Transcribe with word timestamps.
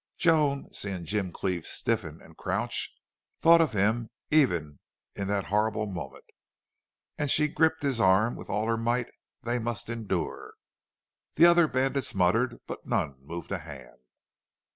Joan, 0.17 0.73
seeing 0.73 1.05
Jim 1.05 1.31
Cleve 1.31 1.67
stiffen 1.67 2.23
and 2.23 2.35
crouch, 2.35 2.91
thought 3.37 3.61
of 3.61 3.73
him 3.73 4.09
even 4.31 4.79
in 5.15 5.27
that 5.27 5.45
horrible 5.53 5.85
moment; 5.85 6.25
and 7.19 7.29
she 7.29 7.47
gripped 7.47 7.83
his 7.83 7.99
arm 7.99 8.35
with 8.35 8.49
all 8.49 8.65
her 8.65 8.77
might. 8.77 9.11
They 9.43 9.59
must 9.59 9.89
endure. 9.91 10.55
The 11.35 11.45
other 11.45 11.67
bandits 11.67 12.15
muttered, 12.15 12.57
but 12.65 12.83
none 12.87 13.17
moved 13.21 13.51
a 13.51 13.59
hand. 13.59 13.99